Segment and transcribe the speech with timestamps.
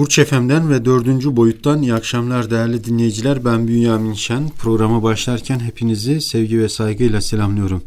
[0.00, 3.44] Burç Efem'den ve dördüncü boyuttan iyi akşamlar değerli dinleyiciler.
[3.44, 4.48] Ben Bünyamin Şen.
[4.48, 7.82] Programa başlarken hepinizi sevgi ve saygıyla selamlıyorum.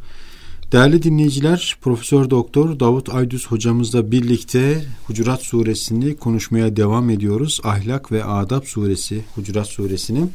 [0.71, 7.59] Değerli dinleyiciler, Profesör Doktor Davut Aydüz hocamızla birlikte Hucurat Suresini konuşmaya devam ediyoruz.
[7.63, 10.27] Ahlak ve Adab Suresi, Hucurat Suresini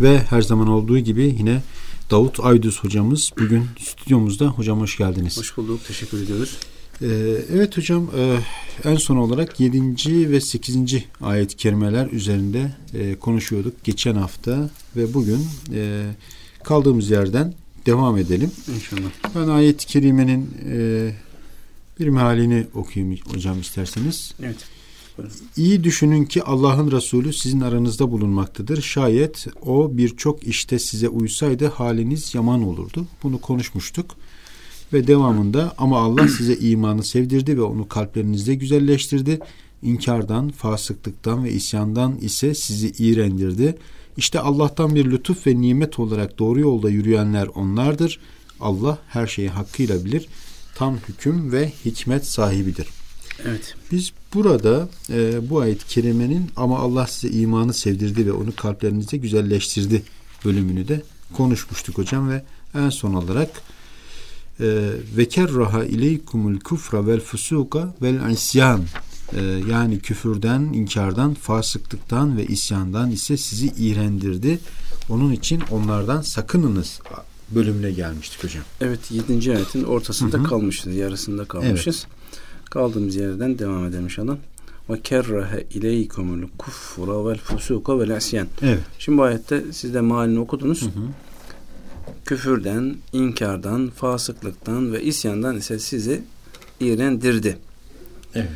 [0.00, 1.62] ve her zaman olduğu gibi yine
[2.10, 4.46] Davut Aydüz hocamız bugün stüdyomuzda.
[4.46, 5.38] Hocam hoş geldiniz.
[5.38, 6.58] Hoş bulduk, teşekkür ediyoruz.
[7.02, 8.36] Ee, evet hocam e,
[8.84, 10.30] en son olarak 7.
[10.30, 10.76] ve 8.
[11.20, 16.02] ayet-i kerimeler üzerinde e, konuşuyorduk geçen hafta ve bugün e,
[16.64, 17.54] kaldığımız yerden
[17.86, 18.50] devam edelim.
[18.74, 19.10] İnşallah.
[19.34, 20.50] Ben ayet-i kerimenin
[22.00, 24.34] bir mealini okuyayım hocam isterseniz.
[24.42, 24.56] Evet.
[25.56, 28.82] İyi düşünün ki Allah'ın Resulü sizin aranızda bulunmaktadır.
[28.82, 33.06] Şayet o birçok işte size uysaydı haliniz yaman olurdu.
[33.22, 34.16] Bunu konuşmuştuk.
[34.92, 39.38] Ve devamında ama Allah size imanı sevdirdi ve onu kalplerinizde güzelleştirdi.
[39.82, 43.78] İnkardan, fasıklıktan ve isyandan ise sizi iğrendirdi.
[44.16, 48.20] İşte Allah'tan bir lütuf ve nimet olarak doğru yolda yürüyenler onlardır.
[48.60, 50.28] Allah her şeyi hakkıyla bilir.
[50.74, 52.86] Tam hüküm ve hikmet sahibidir.
[53.44, 53.74] Evet.
[53.92, 60.02] Biz burada e, bu ayet kerimenin ama Allah size imanı sevdirdi ve onu kalplerinizde güzelleştirdi
[60.44, 61.02] bölümünü de
[61.36, 62.42] konuşmuştuk hocam ve
[62.74, 63.50] en son olarak
[65.16, 68.80] ve kerraha ileykumul kufra vel fusuka vel isyan
[69.36, 74.58] ee, yani küfürden, inkardan, fasıklıktan ve isyandan ise sizi iğrendirdi.
[75.08, 77.00] Onun için onlardan sakınınız
[77.50, 78.62] bölümüne gelmiştik hocam.
[78.80, 79.56] Evet 7.
[79.56, 80.44] ayetin ortasında Hı-hı.
[80.44, 80.94] kalmışız.
[80.94, 82.06] Yarısında kalmışız.
[82.06, 82.70] Evet.
[82.70, 84.36] Kaldığımız yerden devam edelim inşallah.
[84.90, 88.48] Ve kerrehe ileykumul kufra vel fusuka vel isyan.
[88.62, 88.80] Evet.
[88.98, 90.82] Şimdi bu ayette siz de malini okudunuz.
[90.82, 91.08] Hı hı
[92.24, 96.22] küfürden, inkardan, fasıklıktan ve isyandan ise sizi
[96.80, 97.58] iğrendirdi.
[98.34, 98.48] Evet.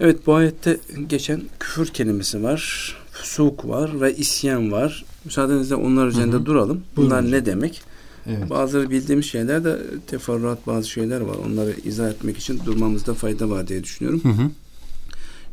[0.00, 5.04] Evet bu ayette geçen küfür kelimesi var, fusuk var ve isyan var.
[5.24, 6.46] Müsaadenizle onlar üzerinde hı hı.
[6.46, 6.84] duralım.
[6.96, 7.38] Bunlar Buyurun.
[7.38, 7.82] ne demek?
[8.26, 8.50] Evet.
[8.50, 11.34] Bazıları bildiğimiz şeyler de teferruat bazı şeyler var.
[11.34, 14.20] Onları izah etmek için durmamızda fayda var diye düşünüyorum.
[14.24, 14.50] Hı hı.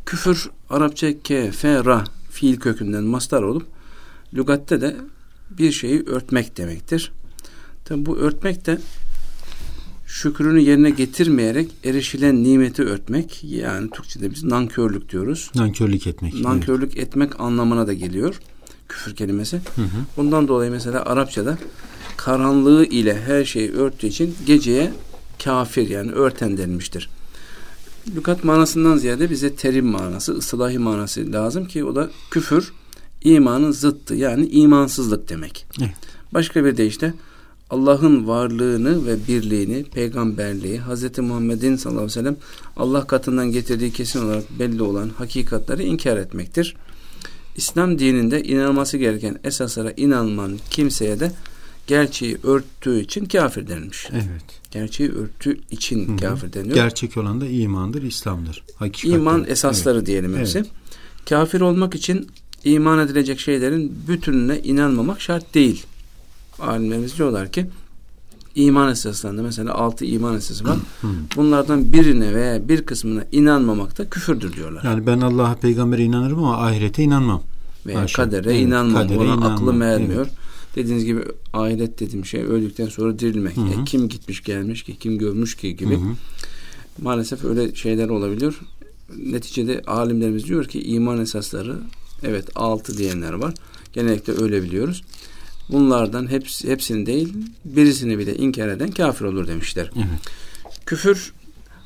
[0.05, 3.66] Küfür Arapça ke, fe, ra fiil kökünden mastar olup
[4.33, 4.95] lügatte de
[5.57, 7.12] bir şeyi örtmek demektir.
[7.85, 8.79] Tabi bu örtmek de
[10.07, 15.51] şükrünü yerine getirmeyerek erişilen nimeti örtmek yani Türkçe'de biz nankörlük diyoruz.
[15.56, 16.34] Nankörlük etmek.
[16.34, 17.07] Nankörlük evet.
[17.07, 18.40] etmek anlamına da geliyor
[18.91, 19.61] küfür kelimesi.
[19.75, 19.88] Hı hı.
[20.17, 21.57] Bundan dolayı mesela Arapçada
[22.17, 24.94] karanlığı ile her şeyi örttüğü için geceye
[25.44, 27.09] kafir yani örten denmiştir.
[28.16, 32.73] Lükat manasından ziyade bize terim manası, ıslahi manası lazım ki o da küfür,
[33.23, 35.65] imanın zıttı yani imansızlık demek.
[35.79, 35.91] Evet.
[36.33, 37.13] Başka bir deyişle
[37.69, 41.19] Allah'ın varlığını ve birliğini, peygamberliği, Hz.
[41.19, 42.37] Muhammed'in sallallahu aleyhi ve sellem
[42.77, 46.75] Allah katından getirdiği kesin olarak belli olan hakikatleri inkar etmektir.
[47.55, 51.31] İslam dininde inanılması gereken esaslara inanman kimseye de
[51.87, 54.07] gerçeği örttüğü için kafir denilmiş.
[54.11, 54.61] Evet.
[54.71, 56.17] Gerçeği örttüğü için Hı-hı.
[56.17, 56.75] kafir deniyor.
[56.75, 58.63] Gerçek olan da imandır, İslam'dır.
[58.75, 59.17] Hakikatler.
[59.17, 60.07] İman esasları evet.
[60.07, 60.57] diyelim hepsi.
[60.57, 60.69] Evet.
[61.29, 62.27] Kafir olmak için
[62.63, 65.85] iman edilecek şeylerin bütününe inanmamak şart değil.
[66.59, 67.66] Alimlerimiz diyorlar ki
[68.55, 70.77] iman esaslarında mesela altı iman esası var.
[71.35, 74.83] Bunlardan birine veya bir kısmına inanmamak da küfürdür diyorlar.
[74.83, 77.41] Yani ben Allah'a peygambere inanırım ama ahirete inanmam.
[77.85, 78.25] Veya Aşağı.
[78.25, 79.01] kadere evet, inanmam.
[79.01, 79.51] Kadere Ona inanmam.
[79.51, 80.25] aklım ermiyor.
[80.25, 80.38] Evet.
[80.75, 81.22] Dediğiniz gibi
[81.53, 83.57] ahiret dediğim şey öldükten sonra dirilmek.
[83.57, 83.81] Hı hı.
[83.81, 85.95] E, kim gitmiş gelmiş ki, kim görmüş ki gibi.
[85.95, 86.13] Hı hı.
[87.01, 88.59] Maalesef öyle şeyler olabiliyor.
[89.17, 91.78] Neticede alimlerimiz diyor ki iman esasları
[92.23, 93.53] Evet altı diyenler var.
[93.93, 95.03] Genellikle öyle biliyoruz.
[95.69, 97.33] Bunlardan hepsi, hepsini değil
[97.65, 99.91] birisini bile inkar eden kafir olur demişler.
[99.95, 100.05] Evet.
[100.85, 101.33] Küfür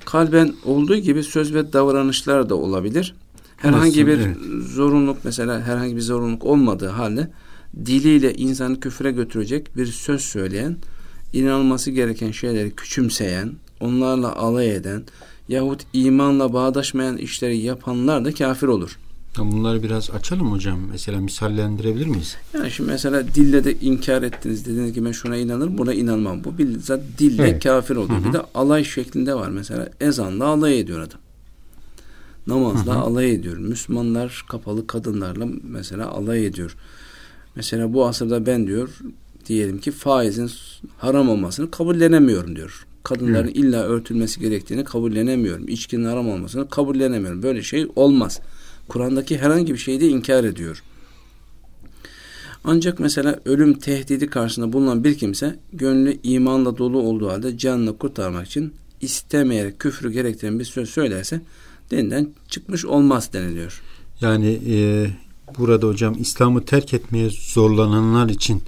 [0.06, 3.16] kalben olduğu gibi söz ve davranışlar da olabilir.
[3.57, 4.07] Herhangi Nasıl?
[4.07, 4.38] bir evet.
[4.74, 7.29] zorunluluk mesela herhangi bir zorunluluk olmadığı halde
[7.85, 10.78] diliyle insanı küfre götürecek bir söz söyleyen,
[11.34, 15.03] inanılması gereken şeyleri küçümseyen, onlarla alay eden
[15.50, 18.98] yahut imanla bağdaşmayan işleri yapanlar da kafir olur.
[19.40, 20.80] Bunları biraz açalım hocam.
[20.92, 22.38] Mesela misallendirebilir miyiz?
[22.54, 24.66] Yani şimdi mesela dille de inkar ettiniz.
[24.66, 26.44] Dediniz ki ben şuna inanırım buna inanmam.
[26.44, 27.64] Bu bizzat dille evet.
[27.64, 28.20] kafir oluyor.
[28.20, 28.28] Hı hı.
[28.28, 29.50] Bir de alay şeklinde var.
[29.50, 31.20] Mesela ezanla alay ediyor adam.
[32.48, 33.02] Namazla hı hı.
[33.02, 33.58] alay ediyor.
[33.58, 36.76] Müslümanlar kapalı kadınlarla mesela alay ediyor.
[37.56, 38.90] Mesela bu asırda ben diyor
[39.46, 40.52] diyelim ki faizin
[40.98, 42.86] haram olmasını kabullenemiyorum diyor.
[43.04, 43.56] Kadınların evet.
[43.56, 45.68] illa örtülmesi gerektiğini kabullenemiyorum.
[45.68, 47.44] İçkinin haram olmasını kabullenemiyorum.
[47.44, 48.42] Böyle şey olmaz.
[48.88, 50.84] Kur'an'daki herhangi bir şeyi de inkar ediyor.
[52.64, 58.48] Ancak mesela ölüm tehdidi karşısında bulunan bir kimse gönlü imanla dolu olduğu halde canını kurtarmak
[58.48, 61.42] için istemeyerek küfrü gerektiren bir söz söylerse
[61.92, 63.82] dinden çıkmış olmaz deniliyor.
[64.22, 65.08] Yani e,
[65.58, 68.64] burada hocam İslam'ı terk etmeye zorlananlar için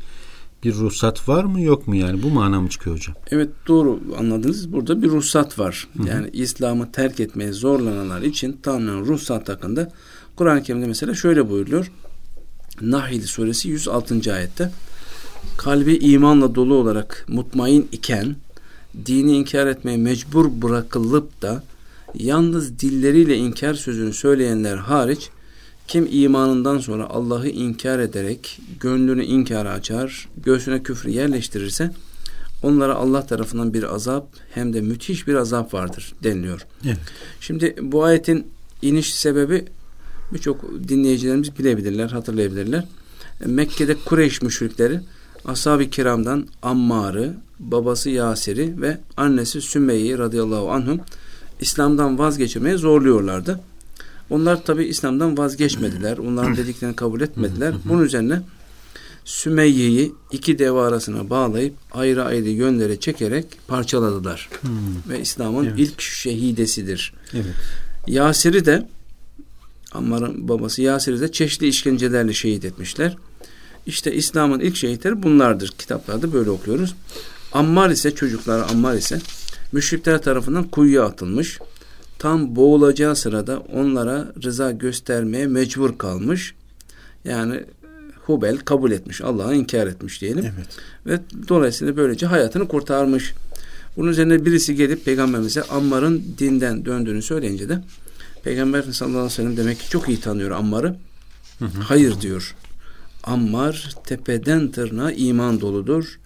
[0.63, 3.15] bir ruhsat var mı yok mu yani bu mana mı çıkıyor hocam?
[3.31, 4.74] Evet doğru anladınız.
[4.74, 5.88] Burada bir ruhsat var.
[5.98, 6.07] Hı hı.
[6.07, 9.92] Yani İslam'ı terk etmeye zorlananlar için Tanrı'nın ruhsat hakkında
[10.36, 11.92] Kur'an-ı Kerim'de mesela şöyle buyuruyor.
[12.81, 14.33] Nahil suresi 106.
[14.33, 14.71] ayette
[15.57, 18.36] kalbi imanla dolu olarak mutmain iken
[19.06, 21.63] dini inkar etmeye mecbur bırakılıp da
[22.15, 25.30] yalnız dilleriyle inkar sözünü söyleyenler hariç
[25.88, 31.92] kim imanından sonra Allah'ı inkar ederek gönlünü inkara açar, göğsüne küfrü yerleştirirse
[32.63, 36.66] onlara Allah tarafından bir azap hem de müthiş bir azap vardır deniliyor.
[36.86, 36.98] Evet.
[37.39, 38.48] Şimdi bu ayetin
[38.81, 39.66] iniş sebebi
[40.34, 42.86] birçok dinleyicilerimiz bilebilirler, hatırlayabilirler.
[43.45, 45.00] Mekke'de Kureyş müşrikleri
[45.45, 51.00] ashab-ı kiramdan Ammar'ı, babası Yasir'i ve annesi Sümeyye'yi radıyallahu anhum
[51.60, 53.60] İslam'dan vazgeçirmeye zorluyorlardı.
[54.29, 56.18] Onlar tabi İslam'dan vazgeçmediler.
[56.18, 57.74] Onların dediklerini kabul etmediler.
[57.85, 58.41] Bunun üzerine
[59.25, 64.50] Sümeyye'yi iki deva arasına bağlayıp ayrı ayrı yönlere çekerek parçaladılar.
[64.62, 64.69] Hmm.
[65.09, 65.79] Ve İslam'ın evet.
[65.79, 67.13] ilk şehidesidir.
[67.33, 67.45] Evet.
[68.07, 68.88] Yasir'i de
[69.91, 73.18] Ammar'ın babası Yasir'i de çeşitli işkencelerle şehit etmişler.
[73.85, 75.73] İşte İslam'ın ilk şehitleri bunlardır.
[75.77, 76.95] Kitaplarda böyle okuyoruz.
[77.53, 79.19] Ammar ise çocuklar Ammar ise
[79.71, 81.59] müşrikler tarafından kuyuya atılmış.
[82.19, 86.56] Tam boğulacağı sırada onlara rıza göstermeye mecbur kalmış.
[87.25, 87.64] Yani
[88.25, 89.22] Hubel kabul etmiş.
[89.22, 90.46] Allah'ı inkar etmiş diyelim.
[90.56, 90.68] Evet.
[91.06, 91.19] Ve
[91.50, 93.34] dolayısıyla böylece hayatını kurtarmış.
[93.98, 97.81] Bunun üzerine birisi gelip peygamberimize Ammar'ın dinden döndüğünü söyleyince de
[98.44, 100.96] Peygamber sallallahu aleyhi ve sellem demek ki çok iyi tanıyor Ammar'ı.
[101.84, 102.56] Hayır diyor.
[103.24, 106.19] Ammar tepeden tırnağa iman doludur.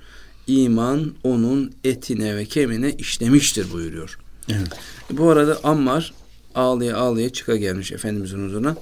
[0.48, 4.18] İman onun etine ve kemine işlemiştir buyuruyor.
[4.50, 4.68] Evet.
[5.12, 6.14] Bu arada Ammar
[6.56, 8.76] ağlaya ağlaya çıka gelmiş Efendimizin huzuruna.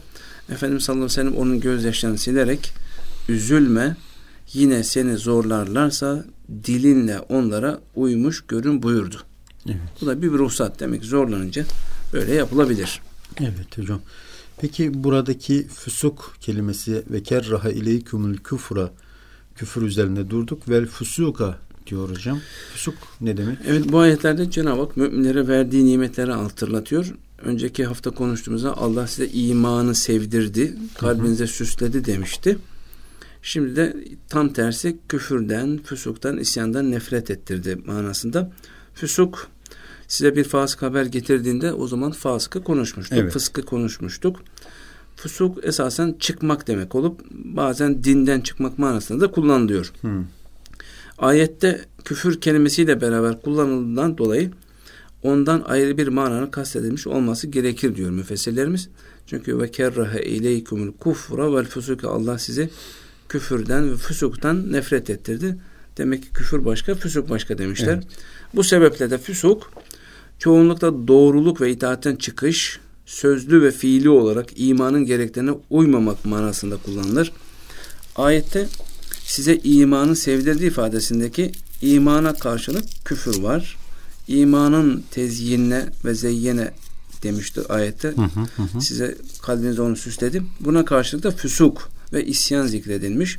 [0.52, 2.74] Efendimiz sallallahu aleyhi ve sellem onun gözyaşlarını silerek
[3.30, 3.96] üzülme
[4.54, 6.26] yine seni zorlarlarsa
[6.64, 9.16] dilinle onlara uymuş görün buyurdu.
[9.66, 9.78] Evet.
[10.02, 11.66] Bu da bir ruhsat demek zorlanınca
[12.14, 13.02] böyle yapılabilir.
[13.40, 14.02] Evet hocam.
[14.58, 18.92] Peki buradaki fusuk kelimesi ve kerraha ileykumul küfra
[19.56, 20.70] küfür üzerinde durduk.
[20.70, 21.58] Vel fusuka
[21.90, 22.40] diyor hocam.
[22.74, 23.58] Fusuk ne demek?
[23.68, 27.16] Evet bu ayetlerde Cenab-ı Hak müminlere verdiği nimetleri hatırlatıyor.
[27.42, 32.58] Önceki hafta konuştuğumuzda Allah size imanı sevdirdi, kalbinize süsledi demişti.
[33.42, 33.96] Şimdi de
[34.30, 38.52] tam tersi küfürden, füsuktan, isyandan nefret ettirdi manasında.
[38.94, 39.48] Füsuk
[40.08, 43.18] size bir fasık haber getirdiğinde o zaman fasıkı konuşmuştuk.
[43.18, 43.34] Evet.
[43.34, 44.44] Fıskı konuşmuştuk.
[45.16, 49.92] Fusuk esasen çıkmak demek olup bazen dinden çıkmak manasında da kullanılıyor.
[50.02, 50.26] Hmm.
[51.20, 54.52] Ayette küfür kelimesiyle beraber kullanıldığından dolayı
[55.24, 58.90] ondan ayrı bir mananın kastedilmiş olması gerekir diyor müfessirlerimiz.
[59.28, 62.70] Çünkü ve kerrahe ileykumul kufra vel fusuke Allah sizi
[63.30, 65.58] küfürden ve fusuktan nefret ettirdi.
[65.98, 67.94] Demek ki küfür başka, fusuk başka demişler.
[67.94, 68.08] Evet.
[68.54, 69.72] Bu sebeple de fusuk
[70.40, 77.32] çoğunlukla doğruluk ve itaatten çıkış, sözlü ve fiili olarak imanın gereklerine uymamak manasında kullanılır.
[78.16, 78.68] Ayette
[79.30, 83.78] size imanı sevdirdiği ifadesindeki imana karşılık küfür var.
[84.28, 86.72] İmanın tezyinine ve zeyyene
[87.24, 88.08] demişti ayette.
[88.08, 88.82] Hı hı hı.
[88.82, 90.48] Size kalbinizde onu süsledim.
[90.60, 93.38] Buna karşılık da füsuk ve isyan zikredilmiş.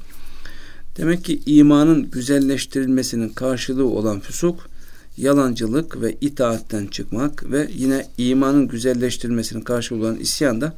[0.97, 4.69] Demek ki imanın güzelleştirilmesinin karşılığı olan füsuk
[5.17, 10.75] yalancılık ve itaatten çıkmak ve yine imanın güzelleştirilmesinin karşılığı olan isyan da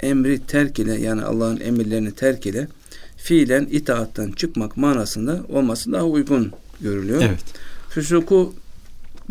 [0.00, 2.68] emri terk ile yani Allah'ın emirlerini terk ile
[3.22, 7.22] fiilen itaattan çıkmak manasında olması daha uygun görülüyor.
[7.22, 7.40] Evet.
[7.90, 8.54] Füsuku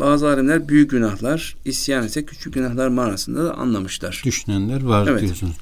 [0.00, 4.22] bazı alimler büyük günahlar, isyan ise küçük günahlar manasında da anlamışlar.
[4.24, 5.20] Düşünenler var evet.
[5.20, 5.56] diyorsunuz.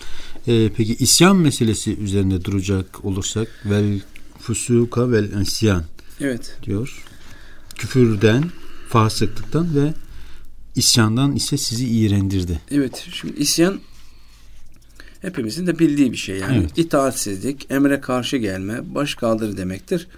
[0.47, 4.01] Ee, peki isyan meselesi üzerinde duracak olursak vel
[4.39, 5.85] fusuka vel isyan
[6.21, 6.57] evet.
[6.63, 7.05] diyor.
[7.75, 8.45] Küfürden,
[8.89, 9.95] fasıklıktan ve
[10.77, 12.61] isyandan ise sizi iğrendirdi.
[12.71, 13.07] Evet.
[13.13, 13.81] Şimdi isyan
[15.23, 16.59] hepimizin de bildiği bir şey yani.
[16.59, 16.79] Evet.
[16.79, 20.09] İtaatsizlik, emre karşı gelme, baş kaldırı demektir.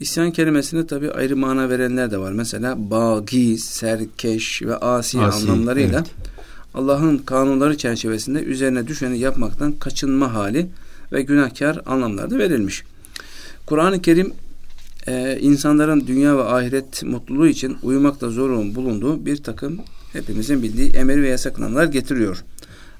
[0.00, 2.32] İsyan kelimesine tabi ayrı mana verenler de var.
[2.32, 6.10] Mesela bagi, serkeş ve asi, asi anlamlarıyla evet.
[6.74, 10.66] Allah'ın kanunları çerçevesinde üzerine düşeni yapmaktan kaçınma hali
[11.12, 12.82] ve günahkar anlamlarda verilmiş.
[13.66, 14.32] Kur'an-ı Kerim
[15.06, 19.78] e, insanların dünya ve ahiret mutluluğu için uyumakta zorunlu bulunduğu bir takım
[20.12, 22.44] hepimizin bildiği emir ve yasaklanmalar getiriyor.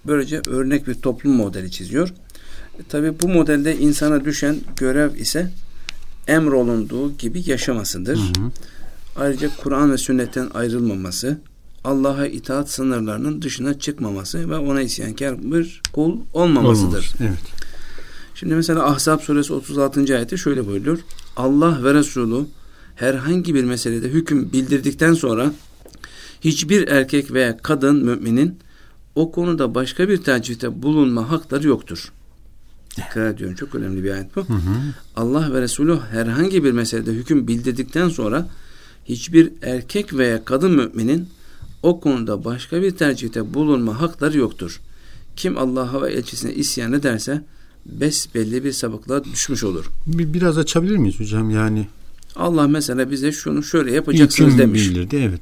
[0.06, 2.08] Böylece örnek bir toplum modeli çiziyor.
[2.78, 5.50] E, Tabi bu modelde insana düşen görev ise
[6.26, 8.16] emrolunduğu gibi yaşamasıdır.
[8.16, 8.50] Hı hı.
[9.16, 11.38] Ayrıca Kur'an ve sünnetten ayrılmaması,
[11.84, 16.86] Allah'a itaat sınırlarının dışına çıkmaması ve ona isyankar bir kul olmamasıdır.
[16.86, 17.64] Olmaz, evet.
[18.34, 20.16] Şimdi mesela Ahzab suresi 36.
[20.16, 20.98] ayette şöyle buyuruyor.
[21.36, 22.46] Allah ve Resulü
[22.94, 25.52] herhangi bir meselede hüküm bildirdikten sonra
[26.40, 28.58] hiçbir erkek veya kadın müminin
[29.14, 32.12] o konuda başka bir tercihte bulunma hakları yoktur.
[32.96, 33.56] Dikkat ediyorum.
[33.56, 34.40] Çok önemli bir ayet bu.
[34.40, 34.76] Hı hı.
[35.16, 38.48] Allah ve Resulü herhangi bir meselede hüküm bildirdikten sonra
[39.04, 41.28] hiçbir erkek veya kadın müminin
[41.82, 44.80] o konuda başka bir tercihte bulunma hakları yoktur.
[45.36, 47.44] Kim Allah'a ve elçisine isyan ederse
[47.86, 49.90] besbelli bir sabıklığa düşmüş olur.
[50.06, 51.86] Bir, biraz açabilir miyiz hocam yani?
[52.36, 54.88] Allah mesela bize şunu şöyle yapacaksınız Hüküm demiş.
[54.90, 55.40] bildirdi evet.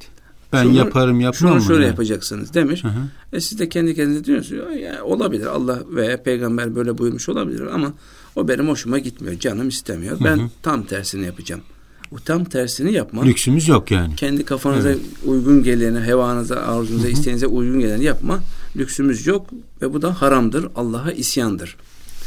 [0.53, 1.91] Ben şunu, yaparım yapmam Şunu şöyle yani?
[1.91, 2.85] yapacaksınız demiş.
[2.85, 3.03] Hı hı.
[3.33, 7.93] E siz de kendi kendinize diyorsunuz ya olabilir Allah veya peygamber böyle buyurmuş olabilir ama
[8.37, 9.39] o benim hoşuma gitmiyor.
[9.39, 10.19] Canım istemiyor.
[10.25, 10.49] Ben hı hı.
[10.63, 11.63] tam tersini yapacağım.
[12.11, 13.23] Bu tam tersini yapma.
[13.23, 14.17] Lüksümüz yok yani.
[14.17, 15.01] Kendi kafanıza evet.
[15.25, 17.13] uygun geleni, hevanıza, arzunuza, hı hı.
[17.13, 18.41] isteğinize uygun geleni yapma.
[18.77, 19.47] Lüksümüz yok
[19.83, 20.67] ve bu da haramdır.
[20.77, 21.77] Allah'a isyandır.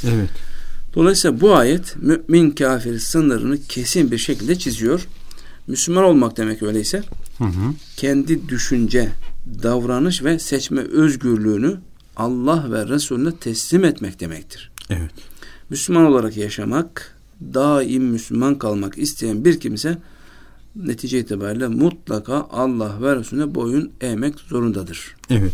[0.03, 0.29] Evet.
[0.95, 5.07] Dolayısıyla bu ayet mümin kafir sınırını kesin bir şekilde çiziyor.
[5.67, 7.03] Müslüman olmak demek öyleyse
[7.37, 7.73] hı hı.
[7.97, 9.11] kendi düşünce,
[9.63, 11.77] davranış ve seçme özgürlüğünü
[12.15, 14.71] Allah ve Resulüne teslim etmek demektir.
[14.89, 15.11] Evet.
[15.69, 17.17] Müslüman olarak yaşamak,
[17.53, 19.97] daim Müslüman kalmak isteyen bir kimse
[20.75, 25.15] netice itibariyle mutlaka Allah ve Resulüne boyun eğmek zorundadır.
[25.29, 25.53] Evet.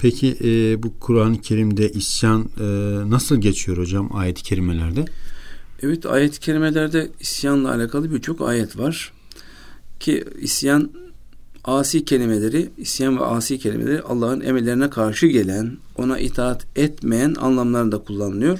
[0.00, 2.64] Peki e, bu Kur'an-ı Kerim'de isyan e,
[3.10, 5.04] nasıl geçiyor hocam ayet-i kerimelerde?
[5.82, 9.12] Evet ayet-i kerimelerde isyanla alakalı birçok ayet var.
[10.00, 10.90] Ki isyan
[11.64, 18.58] asi kelimeleri, isyan ve asi kelimeleri Allah'ın emirlerine karşı gelen, ona itaat etmeyen anlamlarında kullanılıyor.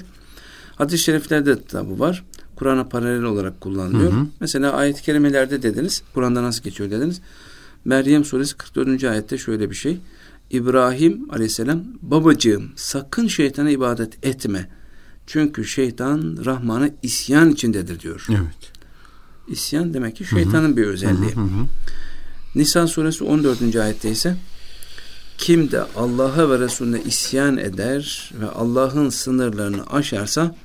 [0.75, 2.23] Hadis-i şeriflerde de bu var.
[2.55, 4.11] Kur'an'a paralel olarak kullanılıyor.
[4.11, 4.27] Hı hı.
[4.39, 6.01] Mesela ayet-i kerimelerde dediniz.
[6.13, 7.21] Kur'an'da nasıl geçiyor dediniz.
[7.85, 9.03] Meryem suresi 44.
[9.03, 9.97] ayette şöyle bir şey.
[10.51, 14.69] İbrahim aleyhisselam babacığım sakın şeytana ibadet etme.
[15.27, 18.27] Çünkü şeytan Rahman'a isyan içindedir diyor.
[18.29, 18.71] Evet.
[19.47, 20.77] İsyan demek ki şeytanın hı hı.
[20.77, 21.35] bir özelliği.
[21.35, 21.65] Hı hı hı.
[22.55, 23.75] Nisan suresi 14.
[23.75, 24.35] ayette ise
[25.37, 30.55] kim de Allah'a ve Resulüne isyan eder ve Allah'ın sınırlarını aşarsa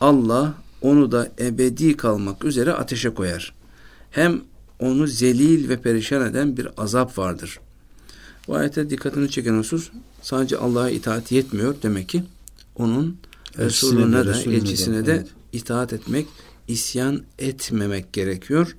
[0.00, 3.54] Allah onu da ebedi kalmak üzere ateşe koyar.
[4.10, 4.40] Hem
[4.78, 7.60] onu zelil ve perişan eden bir azap vardır.
[8.48, 9.90] Bu ayete dikkatini çeken husus
[10.22, 12.22] sadece Allah'a itaat yetmiyor demek ki
[12.76, 13.16] onun
[13.58, 15.28] Resulüne de, Resulüne elçisine de, de evet.
[15.52, 16.26] itaat etmek,
[16.68, 18.76] isyan etmemek gerekiyor.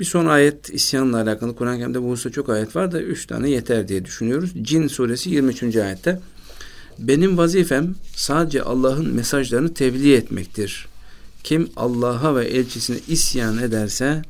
[0.00, 3.50] Bir son ayet isyanla alakalı Kur'an-ı Kerim'de bu hususta çok ayet var da üç tane
[3.50, 4.50] yeter diye düşünüyoruz.
[4.62, 5.76] Cin suresi 23.
[5.76, 6.20] ayette
[6.98, 10.86] benim vazifem sadece Allah'ın mesajlarını tebliğ etmektir.
[11.44, 14.22] Kim Allah'a ve elçisine isyan ederse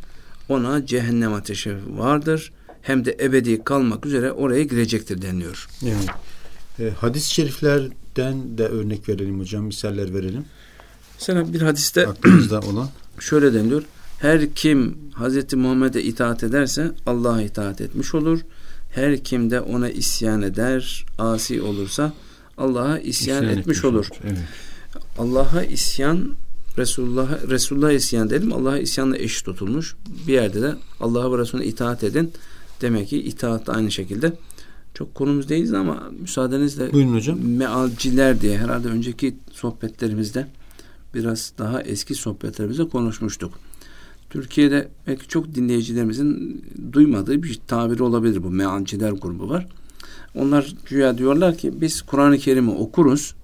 [0.48, 2.52] ona cehennem ateşi vardır.
[2.82, 5.68] Hem de ebedi kalmak üzere oraya girecektir deniyor.
[5.82, 6.08] Evet.
[6.80, 10.44] E, hadis-i şeriflerden de örnek verelim hocam, misaller verelim.
[11.14, 12.88] Mesela bir hadiste aklımızda olan
[13.20, 13.82] şöyle deniliyor.
[14.18, 18.40] Her kim Hazreti Muhammed'e itaat ederse Allah'a itaat etmiş olur.
[18.90, 22.12] Her kim de ona isyan eder, asi olursa
[22.58, 23.94] Allah'a isyan, isyan etmiş, etmiş olur.
[23.94, 24.08] olur.
[24.24, 24.38] Evet.
[25.18, 26.34] Allah'a isyan
[26.78, 28.52] Resulullah Resulullah isyan dedim.
[28.52, 29.96] Allah'a isyanla eşit tutulmuş.
[30.26, 32.32] Bir yerde de Allah'a ve Resulüne itaat edin.
[32.80, 34.32] Demek ki itaat da aynı şekilde.
[34.94, 37.38] Çok konumuz değiliz ama müsaadenizle Buyurun hocam.
[37.40, 40.46] mealciler diye herhalde önceki sohbetlerimizde
[41.14, 43.58] biraz daha eski sohbetlerimizde konuşmuştuk.
[44.30, 49.66] Türkiye'de belki çok dinleyicilerimizin duymadığı bir tabiri olabilir bu mealciler grubu var.
[50.34, 53.34] Onlar güya diyorlar ki biz Kur'an-ı Kerim'i okuruz.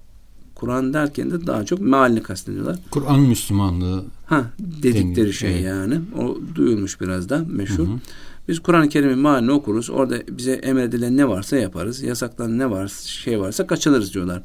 [0.55, 2.79] Kur'an derken de daha çok mealini kastediyorlar.
[2.91, 5.33] Kur'an Müslümanlığı ha dedikleri deniyor.
[5.33, 5.63] şey evet.
[5.63, 5.99] yani.
[6.17, 7.87] O duyulmuş biraz da meşhur.
[7.87, 7.99] Hı hı.
[8.47, 9.89] Biz Kur'an-ı Kerim'in mealini okuruz.
[9.89, 12.01] Orada bize emredilen ne varsa yaparız.
[12.01, 14.43] Yasaklanan ne var, şey varsa kaçınırız diyorlar.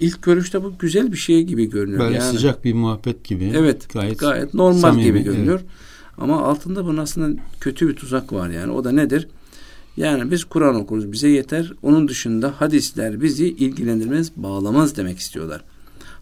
[0.00, 2.00] İlk görüşte bu güzel bir şey gibi görünüyor.
[2.00, 3.52] Böyle yani, sıcak bir muhabbet gibi.
[3.56, 3.92] Evet.
[3.92, 5.60] Gayet, gayet normal samimi, gibi görünüyor.
[5.60, 5.70] Evet.
[6.18, 8.72] Ama altında bunun aslında kötü bir tuzak var yani.
[8.72, 9.28] O da nedir?
[9.96, 11.72] Yani biz Kur'an okuruz bize yeter.
[11.82, 15.64] Onun dışında hadisler bizi ilgilendirmez, bağlamaz demek istiyorlar.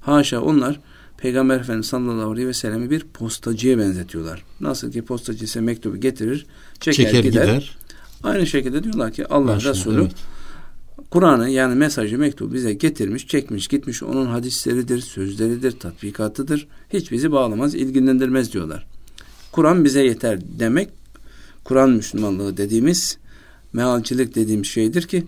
[0.01, 0.81] Haşa onlar
[1.19, 4.45] Peygamber Efendimiz sallallahu aleyhi ve sellem'i bir postacıya benzetiyorlar.
[4.61, 6.47] Nasıl ki postacı ise mektubu getirir,
[6.81, 7.45] çeker, çeker gider.
[7.45, 7.77] gider.
[8.23, 10.13] Aynı şekilde diyorlar ki Allah Maşallah, Resulü evet.
[11.11, 14.03] Kur'an'ı yani mesajı mektubu bize getirmiş, çekmiş, gitmiş.
[14.03, 16.69] Onun hadisleridir, sözleridir, tatbikatıdır.
[16.93, 18.87] Hiç bizi bağlamaz, ilgilendirmez diyorlar.
[19.53, 20.89] Kur'an bize yeter demek
[21.65, 23.19] Kur'an Müslümanlığı dediğimiz
[23.73, 25.25] mealcilik dediğim şeydir ki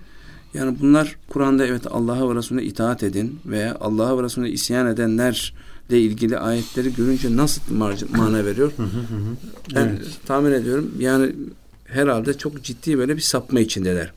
[0.55, 6.01] yani bunlar Kur'an'da evet Allah'a ve Resulüne itaat edin veya Allah'a ve Resulüne isyan edenlerle
[6.01, 7.63] ilgili ayetleri görünce nasıl
[8.17, 8.73] mana veriyor?
[9.75, 10.19] ben evet.
[10.27, 11.33] tahmin ediyorum yani
[11.85, 14.13] herhalde çok ciddi böyle bir sapma içindeler.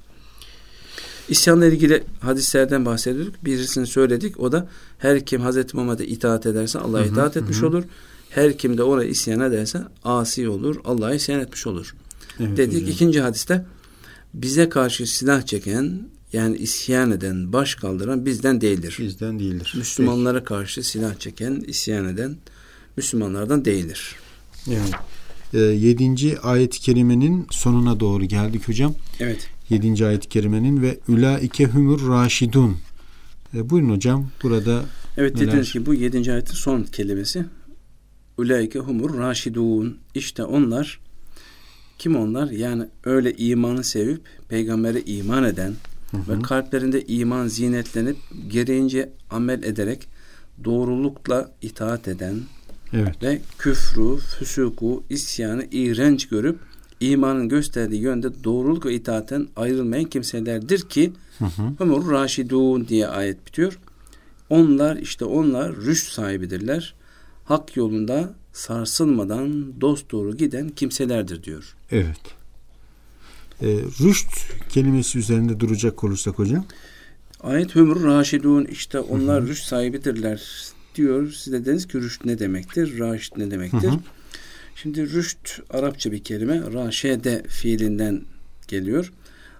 [1.30, 3.46] İsyanla ilgili hadislerden bahsediyorduk.
[3.46, 4.40] Birisini söyledik.
[4.40, 7.68] O da her kim Hazreti Muhammed'e itaat ederse Allah'a itaat etmiş hı.
[7.68, 7.84] olur.
[8.30, 10.76] Her kim de ona isyan ederse asi olur.
[10.86, 11.96] Allah'a isyan etmiş olur.
[12.40, 12.76] Evet, Dedik.
[12.76, 12.90] Hocam.
[12.90, 13.66] İkinci hadiste
[14.34, 16.00] bize karşı silah çeken
[16.34, 18.98] yani isyan eden, baş kaldıran bizden değildir.
[19.00, 19.74] Bizden değildir.
[19.78, 20.46] Müslümanlara Peki.
[20.46, 22.38] karşı silah çeken, isyan eden
[22.98, 24.16] Müslümanlardan değildir.
[24.68, 24.92] Evet.
[25.54, 28.96] E, yedinci ayet-i kerimenin sonuna doğru geldik hocam.
[29.20, 29.50] Evet.
[29.70, 32.78] Yedinci ayet-i kerimenin ve ulaike humur raşidun.
[33.54, 34.82] E, buyurun hocam burada
[35.18, 35.48] Evet neler?
[35.48, 37.46] dediniz ki bu yedinci ayetin son kelimesi
[38.38, 39.98] ulaike humur raşidun.
[40.16, 41.00] İşte onlar
[41.98, 42.50] kim onlar?
[42.50, 45.74] Yani öyle imanı sevip peygambere iman eden
[46.12, 46.38] hı hı.
[46.38, 48.18] ve kalplerinde iman zinetlenip
[48.48, 50.08] gereğince amel ederek
[50.64, 52.36] doğrulukla itaat eden
[52.94, 53.24] evet.
[53.24, 56.60] ve küfrü, füsuku, isyanı iğrenç görüp
[57.12, 61.14] imanın gösterdiği yönde doğruluk ve itaaten ayrılmayan kimselerdir ki
[61.80, 63.80] Ömür Raşidun diye ayet bitiyor.
[64.50, 66.96] Onlar işte onlar rüşt sahibidirler.
[67.46, 71.76] Hak yolunda sarsılmadan dost doğru giden kimselerdir diyor.
[71.92, 72.22] Evet.
[73.62, 73.68] E,
[74.04, 74.30] rüşt
[74.70, 76.66] kelimesi üzerinde duracak olursak hocam.
[77.42, 79.50] Ayet Hümür Raşidun işte onlar hı hı.
[79.50, 80.42] rüşt sahibidirler
[80.96, 81.32] diyor.
[81.32, 83.00] Siz de dediniz ki rüşt ne demektir?
[83.00, 83.90] Raşid ne demektir?
[83.90, 84.00] Hı hı.
[84.76, 86.62] Şimdi rüşt Arapça bir kelime.
[86.74, 88.22] Raşede fiilinden
[88.68, 89.14] geliyor.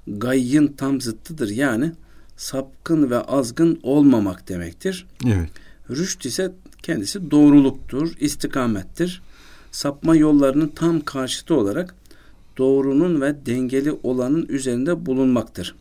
[0.08, 1.50] Gayyın tam zıttıdır.
[1.50, 1.92] Yani
[2.38, 5.06] sapkın ve azgın olmamak demektir.
[5.26, 5.50] Evet.
[5.90, 6.52] Rüşt ise
[6.84, 9.22] kendisi doğruluktur, istikamettir.
[9.72, 11.96] Sapma yollarının tam karşıtı olarak
[12.58, 15.76] doğrunun ve dengeli olanın üzerinde bulunmaktır.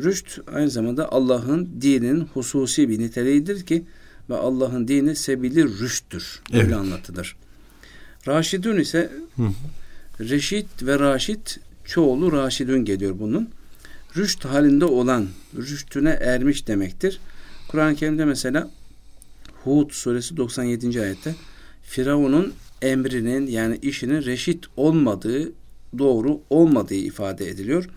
[0.00, 3.84] Rüşt aynı zamanda Allah'ın dininin hususi bir niteliğidir ki
[4.30, 6.42] ve Allah'ın dini sebili rüşttür.
[6.52, 6.64] Evet.
[6.64, 7.36] Öyle anlatılır.
[8.28, 9.48] Raşidun ise Hı.
[10.20, 13.50] reşit ve raşit çoğulu raşidun geliyor bunun.
[14.16, 17.20] Rüşt halinde olan, rüştüne ermiş demektir.
[17.68, 18.70] Kur'an-ı Kerim'de mesela
[19.64, 21.00] Hud suresi 97.
[21.00, 21.34] ayette
[21.82, 25.52] Firavun'un emrinin yani işinin reşit olmadığı,
[25.98, 27.88] doğru olmadığı ifade ediliyor.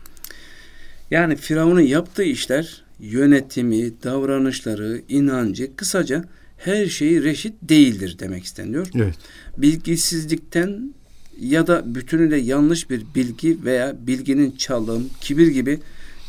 [1.12, 6.24] Yani Firavun'un yaptığı işler yönetimi, davranışları, inancı kısaca
[6.58, 8.88] her şeyi reşit değildir demek isteniyor.
[8.96, 9.16] Evet.
[9.58, 10.94] Bilgisizlikten
[11.40, 15.80] ya da bütünüyle yanlış bir bilgi veya bilginin çalım, kibir gibi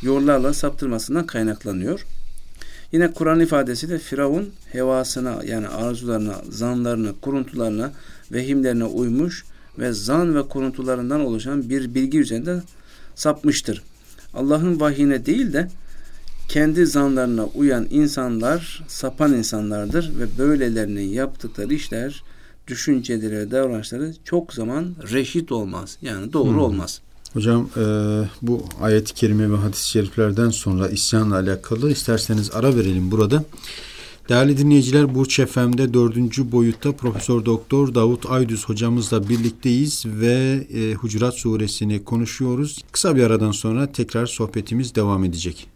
[0.03, 2.07] yollarla saptırmasından kaynaklanıyor.
[2.93, 7.93] Yine Kur'an ifadesi de Firavun hevasına yani arzularına, zanlarına, kuruntularına,
[8.33, 9.45] vehimlerine uymuş
[9.79, 12.63] ve zan ve kuruntularından oluşan bir bilgi üzerinde
[13.15, 13.83] sapmıştır.
[14.35, 15.69] Allah'ın vahyine değil de
[16.49, 22.23] kendi zanlarına uyan insanlar sapan insanlardır ve böylelerinin yaptıkları işler,
[22.67, 25.99] düşünceleri ve davranışları çok zaman reşit olmaz.
[26.03, 26.61] Yani doğru hmm.
[26.61, 27.01] olmaz.
[27.33, 27.83] Hocam e,
[28.43, 33.45] bu ayet-i kerime ve hadis-i şeriflerden sonra isyanla alakalı isterseniz ara verelim burada.
[34.29, 41.35] Değerli dinleyiciler Burç FM'de dördüncü boyutta Profesör Doktor Davut Aydüz hocamızla birlikteyiz ve e, Hucurat
[41.35, 42.85] suresini konuşuyoruz.
[42.93, 45.67] Kısa bir aradan sonra tekrar sohbetimiz devam edecek.